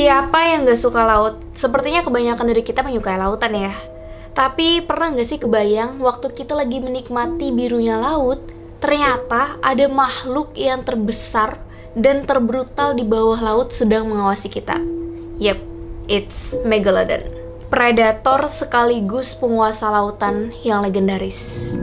[0.00, 1.44] Siapa yang gak suka laut?
[1.52, 3.76] Sepertinya kebanyakan dari kita menyukai lautan ya.
[4.32, 8.40] Tapi pernah gak sih kebayang waktu kita lagi menikmati birunya laut,
[8.80, 11.60] ternyata ada makhluk yang terbesar
[11.92, 14.80] dan terbrutal di bawah laut sedang mengawasi kita.
[15.36, 15.60] Yep,
[16.08, 17.28] it's Megalodon.
[17.68, 21.76] Predator sekaligus penguasa lautan yang legendaris.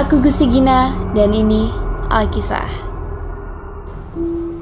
[0.00, 1.68] Aku Gusti Gina dan ini
[2.08, 2.72] Alkisah.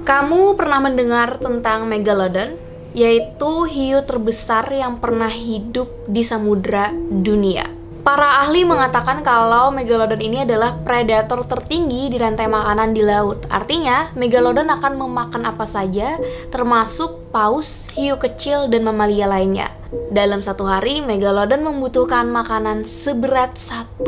[0.03, 2.59] Kamu pernah mendengar tentang Megalodon?
[2.91, 7.78] Yaitu hiu terbesar yang pernah hidup di samudra dunia.
[8.09, 13.45] Para ahli mengatakan kalau Megalodon ini adalah predator tertinggi di rantai makanan di laut.
[13.53, 16.17] Artinya, Megalodon akan memakan apa saja,
[16.49, 19.77] termasuk paus, hiu kecil, dan mamalia lainnya.
[20.09, 24.01] Dalam satu hari, Megalodon membutuhkan makanan seberat 1,13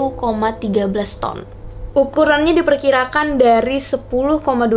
[1.21, 1.45] ton.
[1.93, 4.09] Ukurannya diperkirakan dari 10,2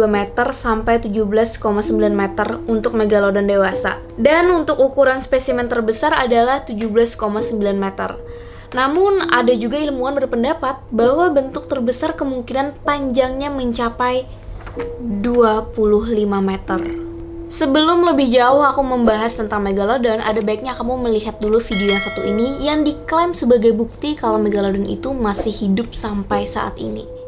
[0.03, 1.63] meter sampai 17,9
[2.11, 4.03] meter untuk megalodon dewasa.
[4.19, 8.19] Dan untuk ukuran spesimen terbesar adalah 17,9 meter.
[8.73, 14.25] Namun, ada juga ilmuwan berpendapat bahwa bentuk terbesar kemungkinan panjangnya mencapai
[15.21, 15.77] 25
[16.41, 16.81] meter.
[17.53, 22.25] Sebelum lebih jauh aku membahas tentang Megalodon, ada baiknya kamu melihat dulu video yang satu
[22.25, 27.22] ini yang diklaim sebagai bukti kalau Megalodon itu masih hidup sampai saat ini.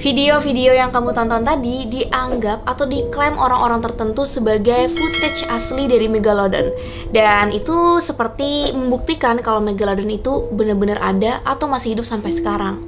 [0.00, 6.72] Video-video yang kamu tonton tadi dianggap atau diklaim orang-orang tertentu sebagai footage asli dari Megalodon.
[7.12, 12.80] Dan itu seperti membuktikan kalau Megalodon itu benar-benar ada atau masih hidup sampai sekarang.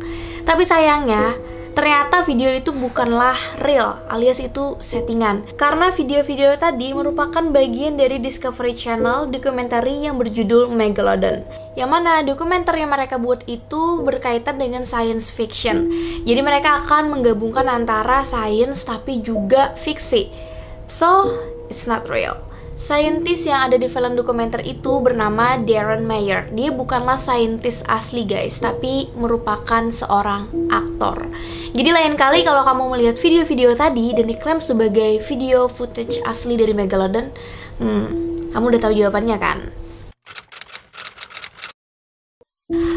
[0.48, 1.36] Tapi sayangnya,
[1.72, 5.56] Ternyata video itu bukanlah real, alias itu settingan.
[5.56, 11.40] Karena video-video tadi merupakan bagian dari Discovery Channel dokumentari yang berjudul Megalodon.
[11.72, 15.88] Yang mana dokumenter yang mereka buat itu berkaitan dengan science fiction.
[16.28, 20.28] Jadi mereka akan menggabungkan antara science tapi juga fiksi.
[20.92, 21.40] So,
[21.72, 22.51] it's not real.
[22.82, 26.50] Saintis yang ada di film dokumenter itu bernama Darren Mayer.
[26.50, 31.30] Dia bukanlah saintis asli guys, tapi merupakan seorang aktor.
[31.78, 36.74] Jadi lain kali kalau kamu melihat video-video tadi dan diklaim sebagai video footage asli dari
[36.74, 37.30] Megalodon,
[37.78, 39.58] hmm, kamu udah tahu jawabannya kan?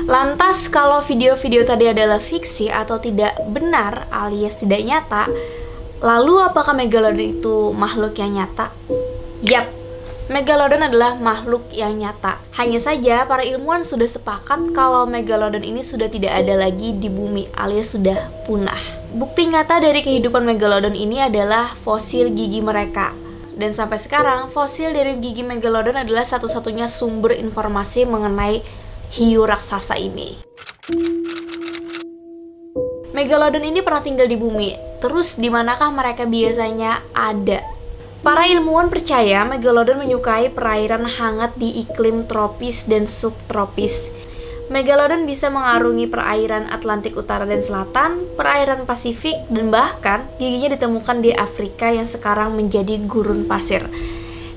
[0.10, 5.30] Lantas kalau video-video tadi adalah fiksi atau tidak benar alias tidak nyata,
[6.02, 8.74] lalu apakah Megalodon itu makhluk yang nyata?
[9.46, 9.70] Yap,
[10.26, 12.42] Megalodon adalah makhluk yang nyata.
[12.58, 17.46] Hanya saja para ilmuwan sudah sepakat kalau Megalodon ini sudah tidak ada lagi di bumi
[17.54, 18.82] alias sudah punah.
[19.14, 23.14] Bukti nyata dari kehidupan Megalodon ini adalah fosil gigi mereka.
[23.54, 28.66] Dan sampai sekarang, fosil dari gigi Megalodon adalah satu-satunya sumber informasi mengenai
[29.14, 30.42] hiu raksasa ini.
[33.14, 34.74] Megalodon ini pernah tinggal di bumi.
[35.06, 37.75] Terus di manakah mereka biasanya ada?
[38.26, 44.02] Para ilmuwan percaya Megalodon menyukai perairan hangat di iklim tropis dan subtropis.
[44.66, 51.38] Megalodon bisa mengarungi perairan Atlantik Utara dan Selatan, perairan Pasifik, dan bahkan giginya ditemukan di
[51.38, 53.86] Afrika yang sekarang menjadi gurun pasir.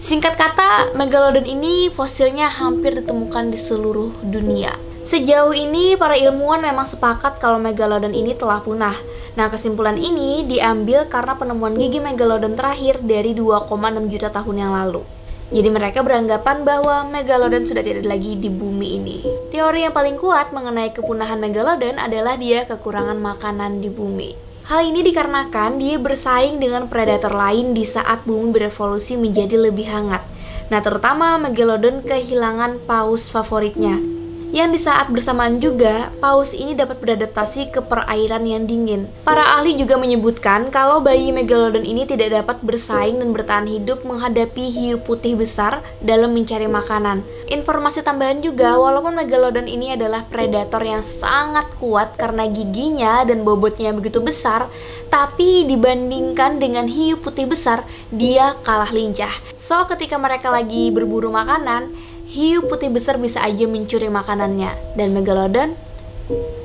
[0.01, 4.88] Singkat kata, Megalodon ini fosilnya hampir ditemukan di seluruh dunia.
[5.09, 8.93] Sejauh ini, para ilmuwan memang sepakat kalau Megalodon ini telah punah.
[9.41, 13.73] Nah, kesimpulan ini diambil karena penemuan gigi Megalodon terakhir dari 2,6
[14.13, 15.01] juta tahun yang lalu.
[15.49, 19.25] Jadi mereka beranggapan bahwa Megalodon sudah tidak lagi di bumi ini.
[19.49, 24.37] Teori yang paling kuat mengenai kepunahan Megalodon adalah dia kekurangan makanan di bumi.
[24.69, 30.21] Hal ini dikarenakan dia bersaing dengan predator lain di saat bumi berevolusi menjadi lebih hangat.
[30.69, 34.18] Nah, terutama Megalodon kehilangan paus favoritnya,
[34.49, 39.05] yang di saat bersamaan juga paus ini dapat beradaptasi ke perairan yang dingin.
[39.29, 44.73] Para ahli juga menyebutkan kalau bayi megalodon ini tidak dapat bersaing dan bertahan hidup menghadapi
[44.73, 47.21] hiu putih besar dalam mencari makanan.
[47.53, 53.93] Informasi tambahan juga, walaupun megalodon ini adalah predator yang sangat kuat karena giginya dan bobotnya
[53.93, 54.73] begitu besar,
[55.13, 59.33] tapi dibandingkan dengan hiu putih besar, dia kalah lincah.
[59.61, 65.73] So, ketika mereka lagi berburu makanan, hiu putih besar bisa aja mencuri makanannya dan megalodon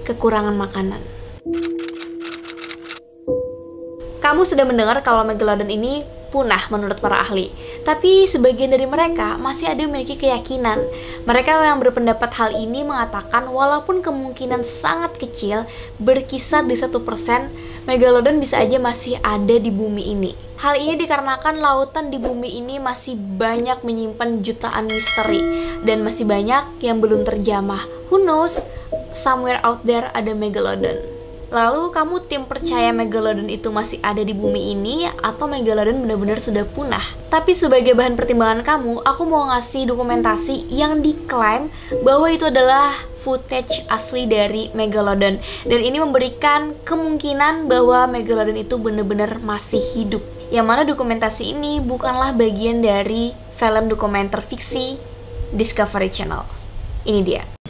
[0.03, 0.99] kekurangan makanan.
[4.19, 7.53] Kamu sudah mendengar kalau megalodon ini punah menurut para ahli.
[7.85, 10.81] Tapi sebagian dari mereka masih ada memiliki keyakinan.
[11.29, 15.69] Mereka yang berpendapat hal ini mengatakan walaupun kemungkinan sangat kecil
[16.01, 17.53] berkisar di satu persen,
[17.85, 20.33] megalodon bisa aja masih ada di bumi ini.
[20.57, 25.43] Hal ini dikarenakan lautan di bumi ini masih banyak menyimpan jutaan misteri
[25.85, 27.85] dan masih banyak yang belum terjamah.
[28.09, 28.57] Who knows?
[29.13, 31.22] Somewhere out there ada megalodon.
[31.53, 36.65] Lalu kamu tim percaya Megalodon itu masih ada di bumi ini atau Megalodon benar-benar sudah
[36.65, 37.05] punah?
[37.29, 41.69] Tapi sebagai bahan pertimbangan kamu, aku mau ngasih dokumentasi yang diklaim
[42.01, 45.37] bahwa itu adalah footage asli dari Megalodon
[45.69, 50.25] dan ini memberikan kemungkinan bahwa Megalodon itu benar-benar masih hidup.
[50.49, 53.29] Yang mana dokumentasi ini bukanlah bagian dari
[53.61, 54.97] film dokumenter fiksi
[55.53, 56.49] Discovery Channel.
[57.05, 57.62] Ini dia.